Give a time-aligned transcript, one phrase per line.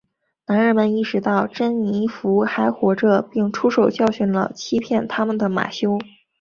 [0.47, 5.99] 男人们意识到珍妮佛还活着并出手教训了欺骗他们的马修。